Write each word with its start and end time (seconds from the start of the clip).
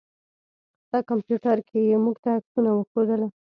ستا 0.85 0.99
کمپيوټر 1.09 1.57
کې 1.69 1.79
يې 1.89 1.95
موږ 2.03 2.15
ته 2.23 2.29
عکسونه 2.37 2.69
وښودله. 2.73 3.27